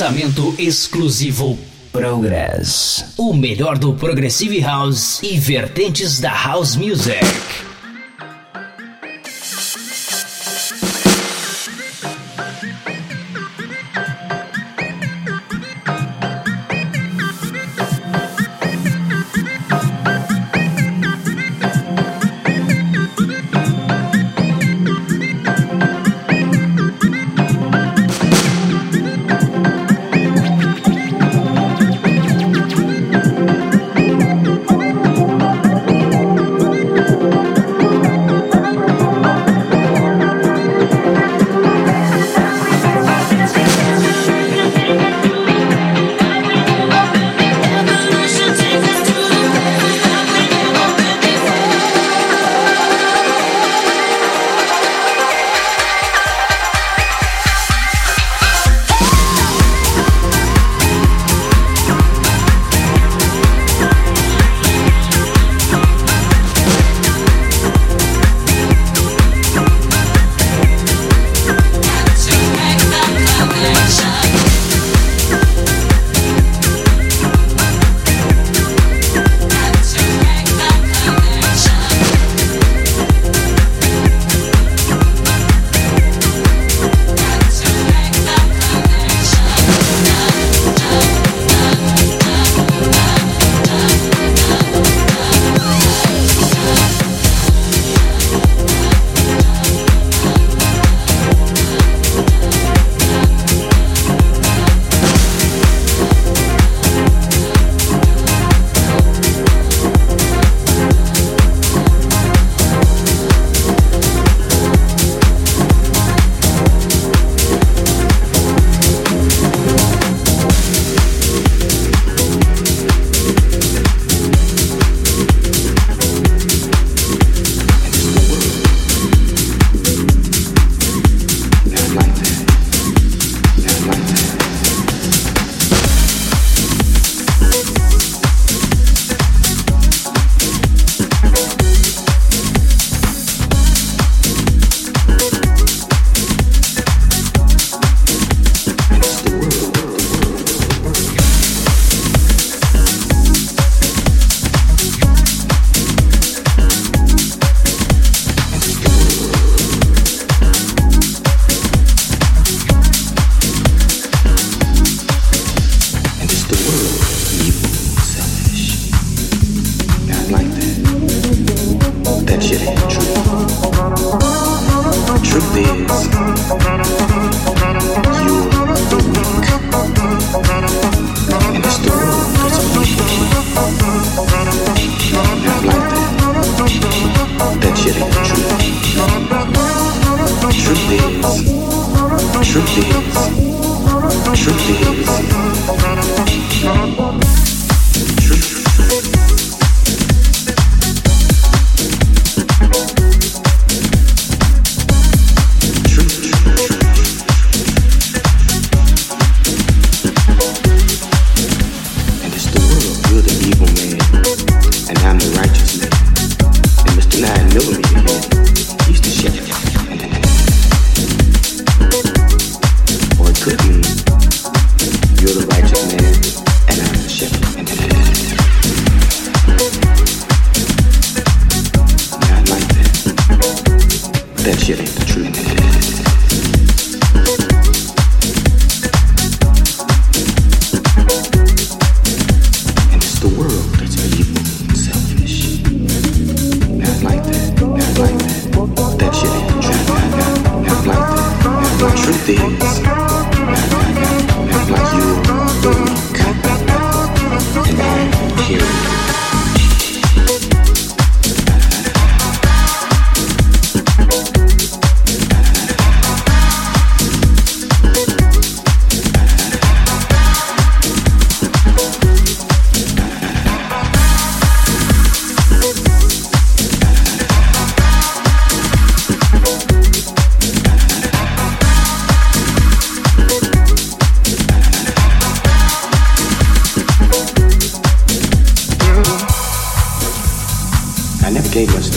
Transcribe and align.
Lançamento 0.00 0.54
exclusivo 0.58 1.58
Progress. 1.92 3.04
O 3.18 3.34
melhor 3.34 3.76
do 3.76 3.92
Progressive 3.92 4.58
House 4.58 5.22
e 5.22 5.38
vertentes 5.38 6.18
da 6.18 6.32
House 6.32 6.74
Music. 6.74 7.69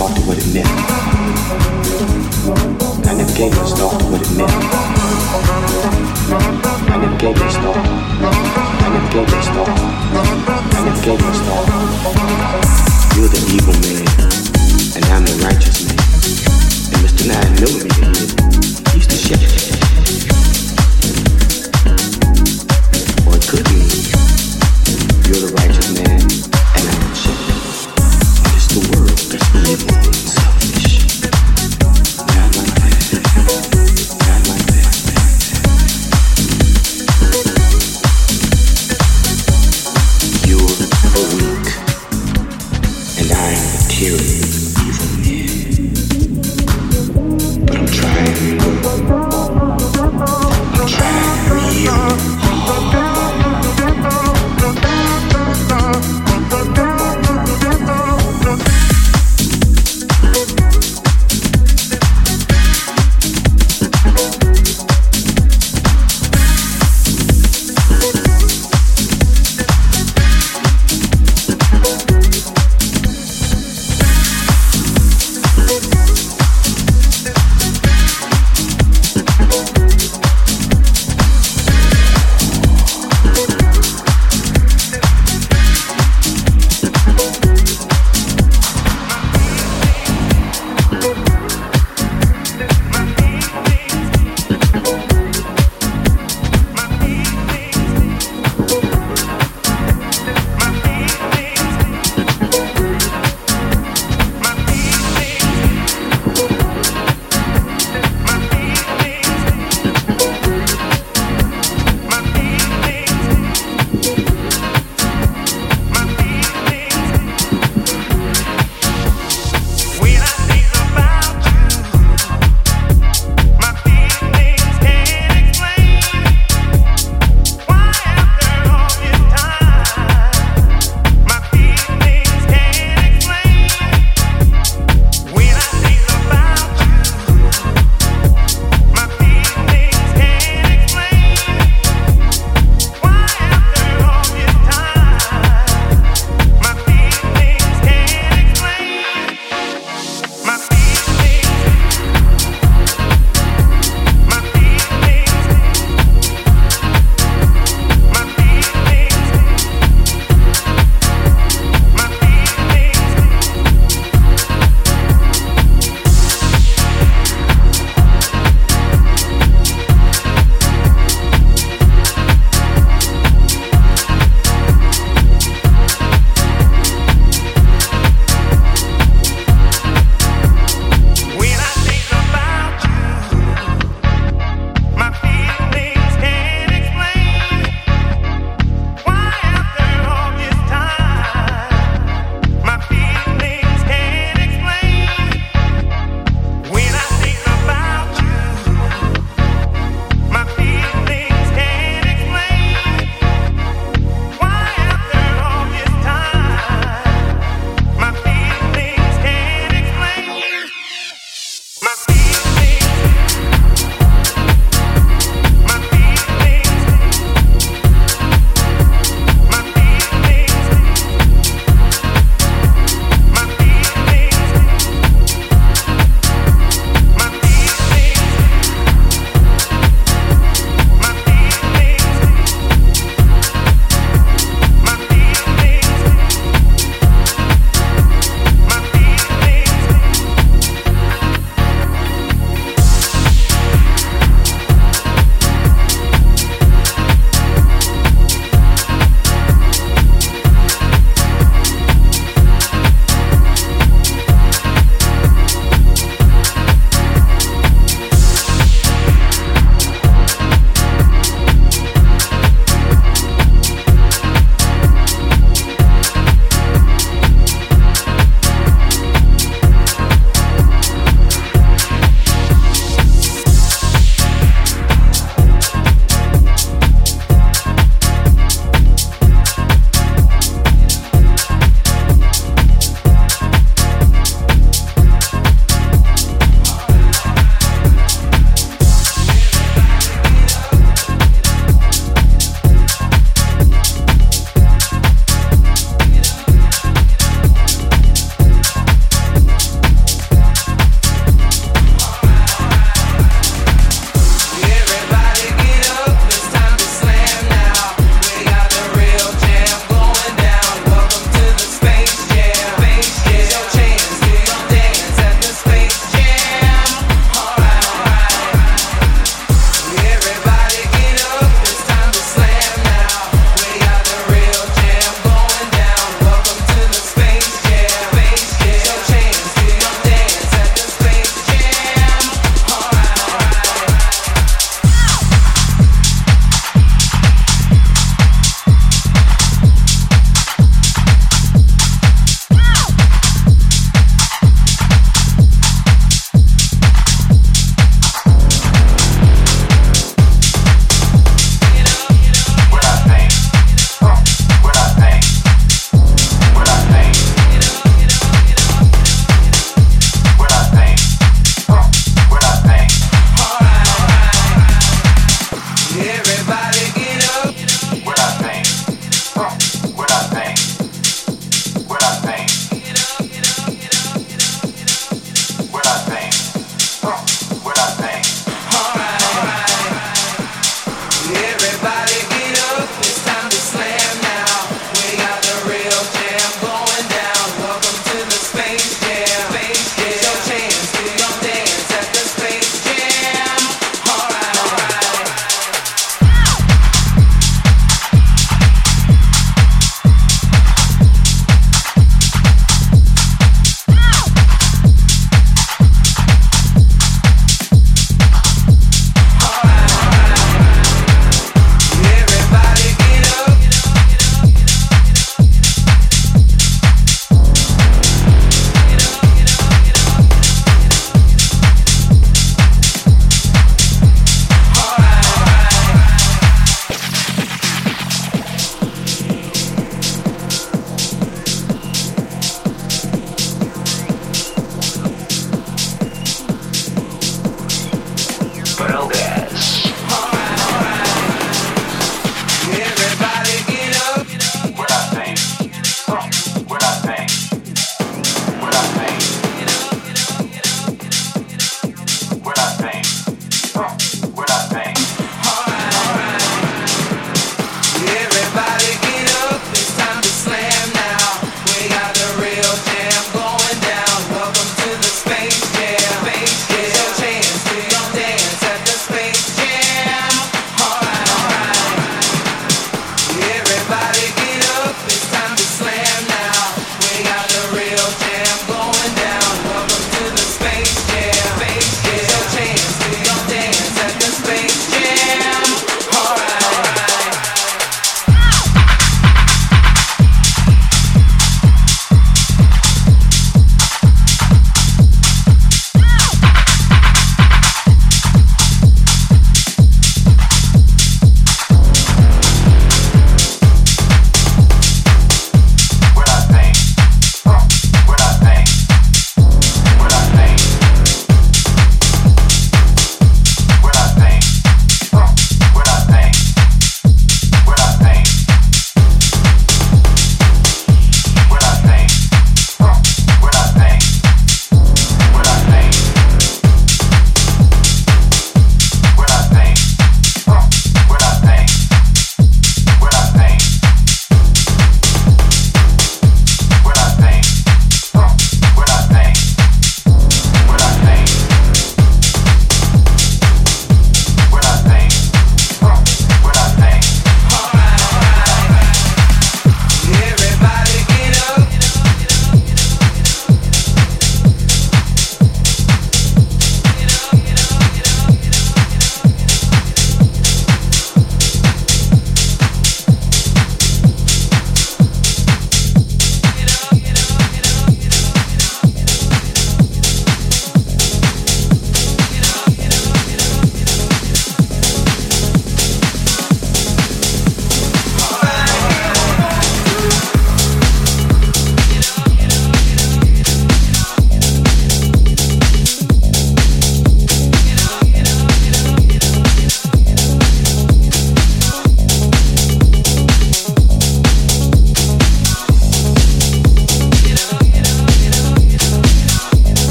Doctor 0.00 0.22
to 0.22 0.28
what 0.28 0.38
it 0.38 0.48
meant. 0.54 0.66
I 3.06 3.12
never 3.12 3.34
gave 3.36 3.52
this 3.52 3.72
doctor 3.76 4.06
what 4.08 4.22
it 4.22 4.32
meant. 4.32 4.50
I 6.88 6.96
never 6.96 7.18
gave 7.18 7.36
this 7.36 7.54
doctor. 7.56 7.84
I 7.84 8.88
never 8.94 9.12
gave 9.12 9.28
this 9.28 9.46
doctor. 9.52 9.88
I 10.72 10.80
never 10.86 11.02
gave 11.04 11.20
this 11.20 11.40
doctor. 11.44 11.76
You're 13.14 13.28
the 13.28 13.40
evil 13.52 13.76
man, 13.84 14.08
and 14.96 15.04
I'm 15.12 15.24
the 15.28 15.36
righteous 15.44 15.84
man. 15.84 16.00
And 16.88 17.00
Mr. 17.04 17.28
Nine 17.28 17.52
knew 17.60 17.72
me. 17.84 17.92
He 18.92 18.96
used 18.96 19.10
to 19.10 19.16
shake. 19.16 19.79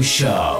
Show. 0.00 0.51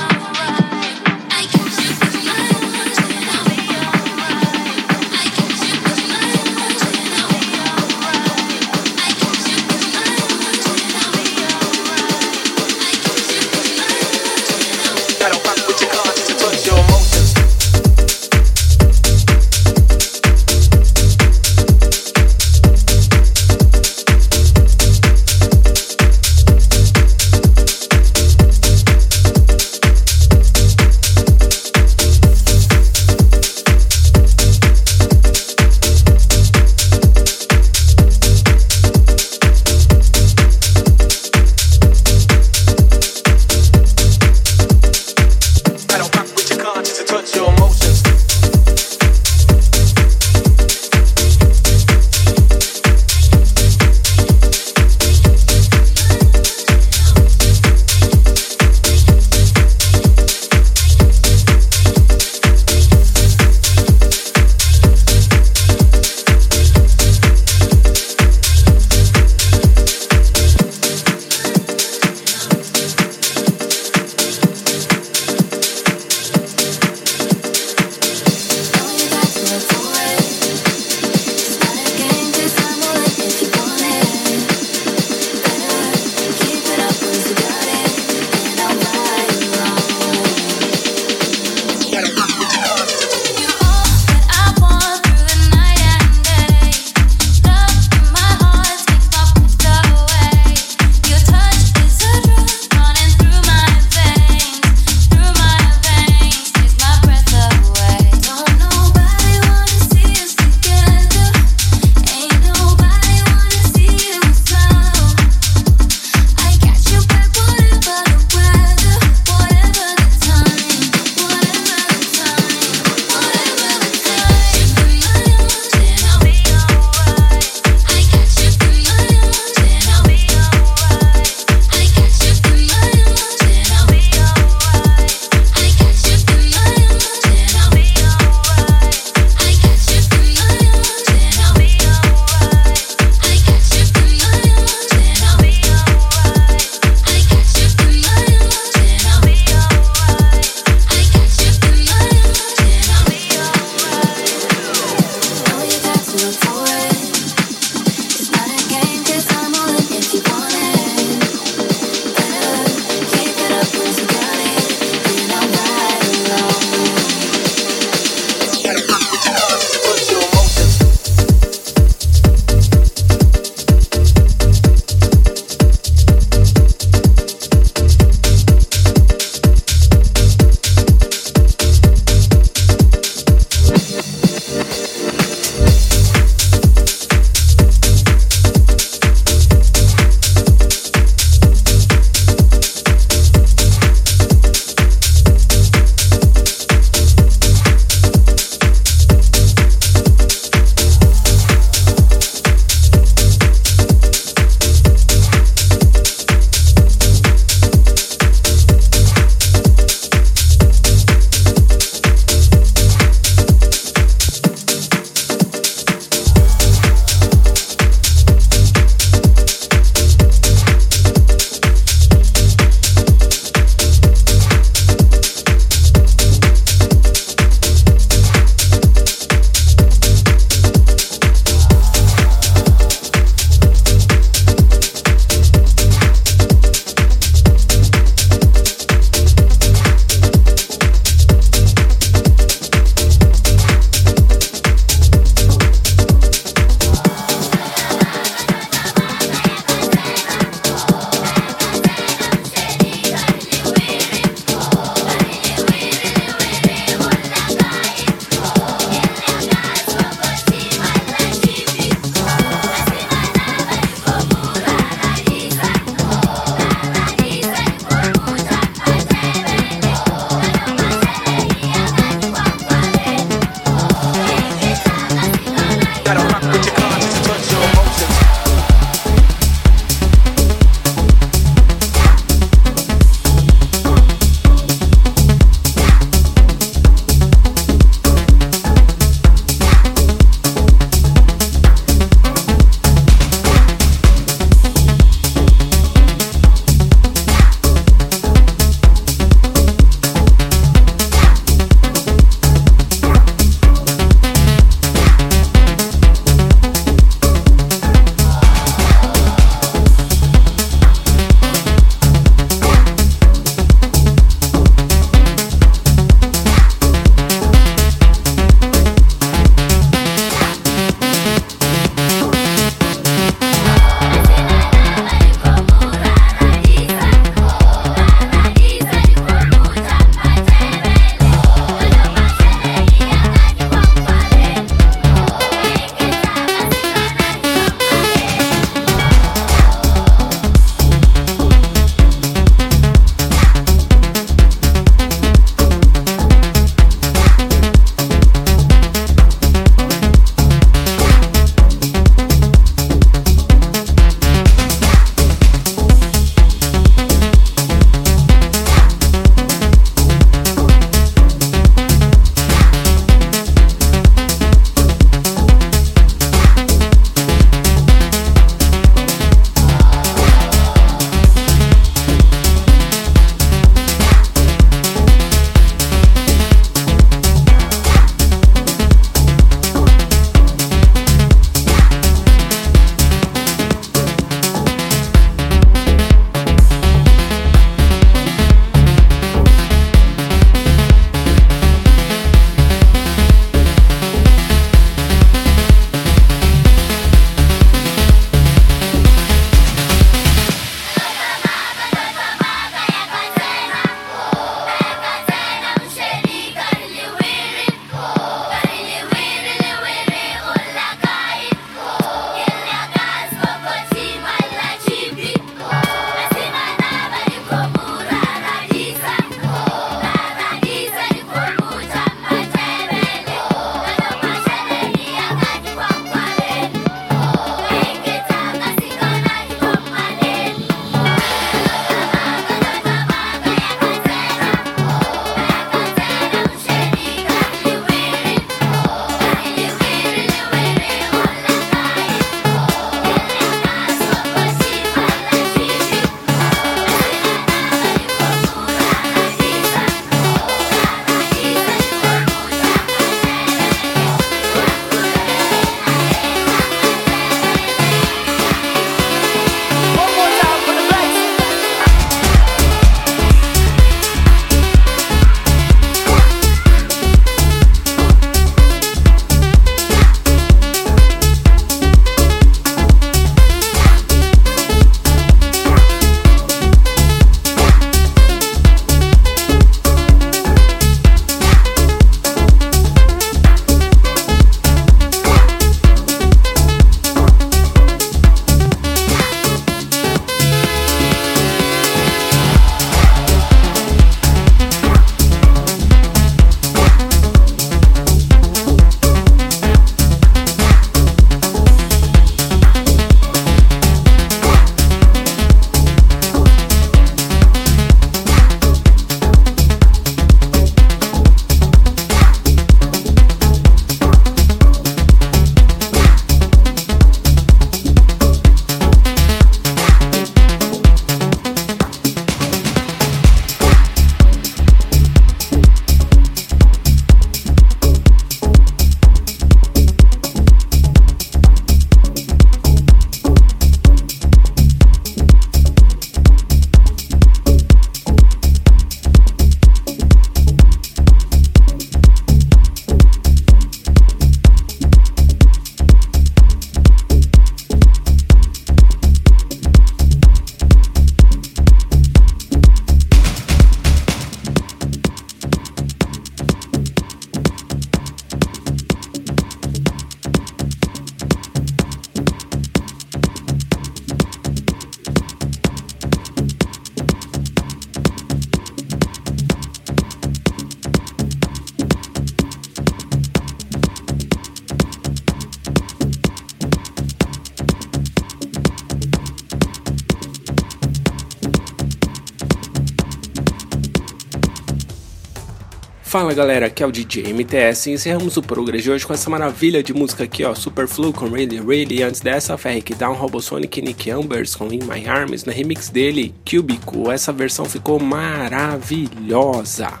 Fala 586.10 586.34
galera, 586.34 586.66
aqui 586.66 586.82
é 586.82 586.86
o 586.86 586.90
DJ 586.90 587.32
MTS 587.32 587.88
e 587.88 587.92
encerramos 587.92 588.36
o 588.36 588.42
programa 588.42 588.82
de 588.82 588.90
hoje 588.90 589.06
com 589.06 589.12
essa 589.12 589.30
maravilha 589.30 589.80
de 589.80 589.94
música 589.94 590.24
aqui 590.24 590.44
ó, 590.44 590.56
Superflu 590.56 591.12
com 591.12 591.28
Really 591.28 591.60
Really, 591.60 592.02
antes 592.02 592.20
dessa 592.20 592.58
Ferric 592.58 592.96
Down, 592.96 593.14
Robosonic 593.14 593.78
e 593.78 593.82
Nick 593.82 594.10
Ambers 594.10 594.56
com 594.56 594.72
In 594.72 594.80
My 594.82 595.06
Arms, 595.06 595.44
na 595.44 595.52
remix 595.52 595.88
dele, 595.88 596.34
Cubico, 596.44 597.12
essa 597.12 597.32
versão 597.32 597.64
ficou 597.64 598.00
maravilhosa. 598.00 600.00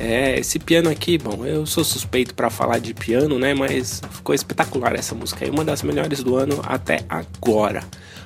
É, 0.00 0.38
esse 0.38 0.58
piano 0.58 0.88
aqui, 0.88 1.18
bom, 1.18 1.44
eu 1.44 1.66
sou 1.66 1.84
suspeito 1.84 2.34
para 2.34 2.48
falar 2.48 2.78
de 2.78 2.94
piano, 2.94 3.38
né, 3.38 3.52
mas 3.52 4.00
ficou 4.10 4.34
espetacular 4.34 4.94
essa 4.94 5.14
música 5.14 5.44
aí, 5.44 5.50
uma 5.50 5.66
das 5.66 5.82
melhores 5.82 6.22
do 6.22 6.34
ano 6.34 6.62
até 6.64 7.04
agora. 7.06 7.84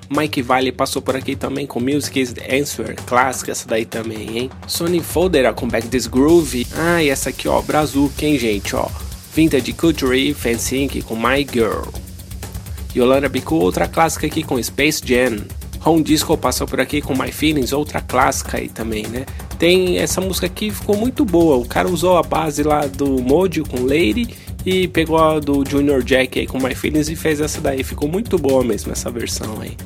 Mike 0.09 0.43
Valley 0.43 0.73
passou 0.73 1.03
por 1.03 1.17
aqui 1.17 1.35
também 1.35 1.67
com 1.67 1.81
Music 1.81 2.21
is 2.21 2.33
the 2.33 2.57
Answer, 2.57 2.95
clássica 3.07 3.53
essa 3.53 3.67
daí 3.67 3.85
também, 3.85 4.39
hein? 4.39 4.51
Sony 4.67 5.01
Folder 5.01 5.53
com 5.55 5.69
Back 5.69 5.89
This 5.89 6.07
Groove. 6.07 6.67
Ah, 6.75 7.03
e 7.03 7.09
essa 7.09 7.31
aqui, 7.31 7.49
ó, 7.49 7.61
Brazuca, 7.61 8.25
hein, 8.25 8.39
gente, 8.39 8.75
ó. 8.77 8.89
Vintage 9.35 9.73
Culture 9.73 10.33
Fancy 10.35 11.03
com 11.07 11.17
My 11.17 11.47
Girl. 11.53 11.89
Yolanda 12.97 13.29
Bicu, 13.29 13.57
outra 13.57 13.87
clássica 13.87 14.27
aqui 14.27 14.43
com 14.43 14.63
Space 14.63 15.03
Jam. 15.05 15.45
Home 15.85 16.03
Disco 16.03 16.37
passou 16.37 16.67
por 16.67 16.81
aqui 16.81 17.03
com 17.03 17.15
My 17.15 17.31
Feelings, 17.31 17.73
outra 17.73 18.01
clássica 18.01 18.57
aí 18.57 18.69
também, 18.69 19.07
né? 19.07 19.27
Tem 19.59 19.99
essa 19.99 20.21
música 20.21 20.47
aqui, 20.47 20.71
ficou 20.71 20.97
muito 20.97 21.25
boa. 21.25 21.57
O 21.57 21.67
cara 21.67 21.89
usou 21.89 22.17
a 22.17 22.23
base 22.23 22.63
lá 22.63 22.87
do 22.87 23.23
Mojo 23.23 23.65
com 23.65 23.83
Lady 23.85 24.35
e 24.67 24.89
pegou 24.89 25.17
a 25.17 25.39
do 25.39 25.65
Junior 25.65 26.03
Jack 26.03 26.41
aí 26.41 26.47
com 26.47 26.59
My 26.59 26.75
Feelings 26.75 27.09
e 27.09 27.15
fez 27.15 27.41
essa 27.41 27.61
daí. 27.61 27.85
Ficou 27.85 28.09
muito 28.09 28.37
boa 28.37 28.65
mesmo 28.65 28.91
essa 28.91 29.09
versão 29.09 29.61
aí. 29.61 29.77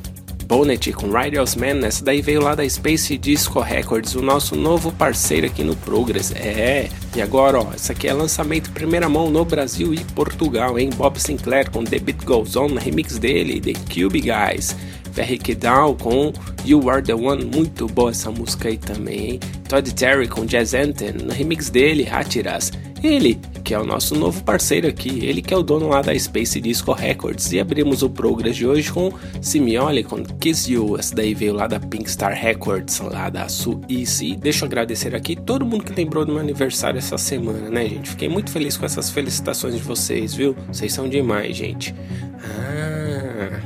Bonnet 0.46 0.92
com 0.94 1.06
Riders 1.12 1.54
Man, 1.54 1.86
essa 1.86 2.04
daí 2.04 2.20
veio 2.20 2.40
lá 2.40 2.56
da 2.56 2.68
Space 2.68 3.16
Disco 3.16 3.60
Records, 3.60 4.16
o 4.16 4.22
nosso 4.22 4.56
novo 4.56 4.90
parceiro 4.90 5.46
aqui 5.46 5.62
no 5.62 5.76
Progress. 5.76 6.32
É, 6.34 6.88
e 7.14 7.22
agora 7.22 7.60
ó, 7.60 7.72
essa 7.72 7.92
aqui 7.92 8.08
é 8.08 8.12
lançamento 8.12 8.72
primeira 8.72 9.08
mão 9.08 9.30
no 9.30 9.44
Brasil 9.44 9.94
e 9.94 10.02
Portugal, 10.12 10.76
hein? 10.76 10.90
Bob 10.96 11.20
Sinclair 11.20 11.70
com 11.70 11.84
The 11.84 12.00
Beat 12.00 12.24
Goes 12.24 12.56
On, 12.56 12.74
remix 12.74 13.18
dele, 13.18 13.60
The 13.60 13.74
Cube 13.94 14.20
Guys. 14.22 14.74
Ferric 15.12 15.54
Down 15.56 15.94
com 15.96 16.32
You 16.64 16.88
Are 16.88 17.02
The 17.02 17.14
One, 17.14 17.44
muito 17.44 17.86
boa 17.86 18.10
essa 18.10 18.30
música 18.30 18.68
aí 18.68 18.78
também, 18.78 19.32
hein? 19.32 19.40
Todd 19.68 19.94
Terry 19.94 20.26
com 20.26 20.46
Jazz 20.46 20.72
Anthem, 20.72 21.12
no 21.12 21.32
remix 21.32 21.68
dele, 21.68 22.08
Hatiras. 22.10 22.72
Ele, 23.02 23.38
que 23.70 23.74
é 23.74 23.78
o 23.78 23.84
nosso 23.84 24.16
novo 24.16 24.42
parceiro 24.42 24.88
aqui, 24.88 25.24
ele 25.24 25.40
que 25.40 25.54
é 25.54 25.56
o 25.56 25.62
dono 25.62 25.86
lá 25.86 26.02
da 26.02 26.18
Space 26.18 26.60
Disco 26.60 26.92
Records. 26.92 27.52
E 27.52 27.60
abrimos 27.60 28.02
o 28.02 28.10
Progress 28.10 28.56
de 28.56 28.66
hoje 28.66 28.92
com 28.92 29.12
Simioli 29.40 30.02
com 30.02 30.24
Kiss 30.24 30.72
You, 30.72 30.98
essa 30.98 31.14
daí 31.14 31.34
veio 31.34 31.54
lá 31.54 31.68
da 31.68 31.78
Pink 31.78 32.10
Star 32.10 32.34
Records, 32.34 32.98
lá 32.98 33.30
da 33.30 33.48
Suíça. 33.48 34.24
E 34.24 34.34
deixa 34.34 34.64
eu 34.64 34.66
agradecer 34.66 35.14
aqui 35.14 35.36
todo 35.36 35.64
mundo 35.64 35.84
que 35.84 35.92
lembrou 35.92 36.26
do 36.26 36.32
meu 36.32 36.40
aniversário 36.40 36.98
essa 36.98 37.16
semana, 37.16 37.70
né, 37.70 37.88
gente? 37.88 38.10
Fiquei 38.10 38.28
muito 38.28 38.50
feliz 38.50 38.76
com 38.76 38.84
essas 38.84 39.08
felicitações 39.08 39.76
de 39.76 39.80
vocês, 39.80 40.34
viu? 40.34 40.56
Vocês 40.66 40.92
são 40.92 41.08
demais, 41.08 41.56
gente. 41.56 41.94
Ah. 42.42 43.60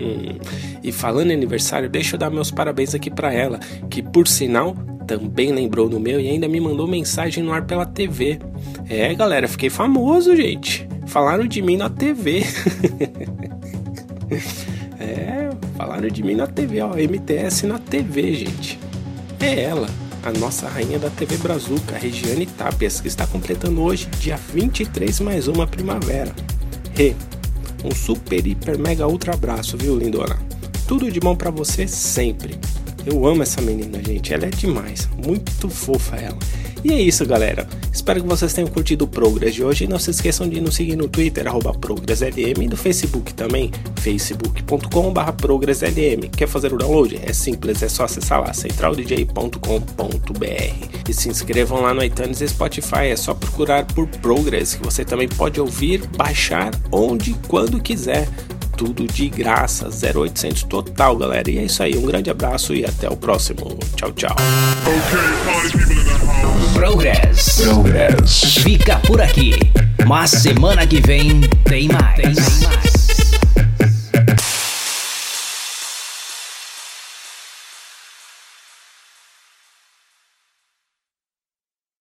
e 0.82 0.90
falando 0.90 1.32
em 1.32 1.34
aniversário, 1.34 1.86
deixa 1.86 2.16
eu 2.16 2.18
dar 2.18 2.30
meus 2.30 2.50
parabéns 2.50 2.94
aqui 2.94 3.10
para 3.10 3.30
ela, 3.30 3.60
que 3.90 4.02
por 4.02 4.26
sinal 4.26 4.74
também 5.08 5.52
lembrou 5.52 5.88
do 5.88 5.98
meu 5.98 6.20
e 6.20 6.28
ainda 6.28 6.46
me 6.46 6.60
mandou 6.60 6.86
mensagem 6.86 7.42
no 7.42 7.50
ar 7.50 7.64
pela 7.64 7.86
TV. 7.86 8.38
É, 8.86 9.14
galera, 9.14 9.48
fiquei 9.48 9.70
famoso, 9.70 10.36
gente. 10.36 10.86
Falaram 11.06 11.46
de 11.46 11.62
mim 11.62 11.78
na 11.78 11.88
TV. 11.88 12.40
é, 15.00 15.48
falaram 15.78 16.08
de 16.08 16.22
mim 16.22 16.34
na 16.34 16.46
TV, 16.46 16.82
ó. 16.82 16.94
MTS 16.94 17.66
na 17.66 17.78
TV, 17.78 18.34
gente. 18.34 18.78
É 19.40 19.62
ela, 19.62 19.88
a 20.22 20.30
nossa 20.32 20.68
rainha 20.68 20.98
da 20.98 21.08
TV 21.08 21.38
Brazuca, 21.38 21.96
Regiane 21.96 22.44
Tapias, 22.44 23.00
que 23.00 23.08
está 23.08 23.26
completando 23.26 23.80
hoje, 23.80 24.06
dia 24.20 24.36
23 24.36 25.20
mais 25.20 25.48
uma 25.48 25.66
primavera. 25.66 26.34
Rê, 26.94 27.14
um 27.82 27.94
super, 27.94 28.46
hiper, 28.46 28.78
mega, 28.78 29.08
ultra 29.08 29.32
abraço, 29.32 29.78
viu, 29.78 29.96
lindona? 29.96 30.38
Tudo 30.86 31.10
de 31.10 31.18
bom 31.18 31.34
para 31.34 31.50
você 31.50 31.88
sempre. 31.88 32.58
Eu 33.10 33.26
amo 33.26 33.42
essa 33.42 33.62
menina, 33.62 34.02
gente. 34.02 34.34
Ela 34.34 34.44
é 34.44 34.50
demais. 34.50 35.08
Muito 35.26 35.70
fofa 35.70 36.16
ela. 36.16 36.36
E 36.84 36.92
é 36.92 37.00
isso, 37.00 37.24
galera. 37.24 37.66
Espero 37.90 38.20
que 38.20 38.28
vocês 38.28 38.52
tenham 38.52 38.68
curtido 38.68 39.06
o 39.06 39.08
Progress 39.08 39.54
de 39.54 39.64
hoje. 39.64 39.84
E 39.84 39.88
não 39.88 39.98
se 39.98 40.10
esqueçam 40.10 40.46
de 40.46 40.60
nos 40.60 40.74
seguir 40.74 40.94
no 40.94 41.08
Twitter, 41.08 41.46
ProgressLM, 41.80 42.62
e 42.62 42.68
no 42.68 42.76
Facebook 42.76 43.32
também, 43.32 43.70
facebook.com.br 44.00 45.32
ProgressLM. 45.40 46.28
Quer 46.36 46.46
fazer 46.46 46.74
o 46.74 46.76
download? 46.76 47.18
É 47.24 47.32
simples, 47.32 47.82
é 47.82 47.88
só 47.88 48.04
acessar 48.04 48.42
lá, 48.42 48.52
centraldj.com.br. 48.52 51.08
E 51.08 51.14
se 51.14 51.30
inscrevam 51.30 51.80
lá 51.80 51.94
no 51.94 52.04
iTunes 52.04 52.42
e 52.42 52.48
Spotify, 52.48 53.06
é 53.06 53.16
só 53.16 53.32
procurar 53.32 53.86
por 53.86 54.06
Progress, 54.06 54.74
que 54.74 54.84
você 54.84 55.02
também 55.02 55.28
pode 55.28 55.58
ouvir, 55.58 56.06
baixar 56.14 56.72
onde 56.92 57.30
e 57.30 57.34
quando 57.48 57.80
quiser 57.80 58.28
tudo 58.78 59.08
de 59.08 59.28
graça, 59.28 59.88
0800 59.88 60.62
total, 60.62 61.16
galera. 61.16 61.50
E 61.50 61.58
é 61.58 61.64
isso 61.64 61.82
aí, 61.82 61.96
um 61.96 62.02
grande 62.02 62.30
abraço 62.30 62.72
e 62.72 62.84
até 62.84 63.08
o 63.08 63.16
próximo. 63.16 63.76
Tchau, 63.96 64.12
tchau. 64.12 64.36
Progress. 66.72 67.60
Progress. 67.60 68.54
Fica 68.62 69.00
por 69.00 69.20
aqui. 69.20 69.52
Mas 70.06 70.30
semana 70.30 70.86
que 70.86 71.00
vem 71.00 71.40
tem 71.64 71.88
mais. 71.88 72.14
Tem 72.14 72.32
mais. 72.34 72.87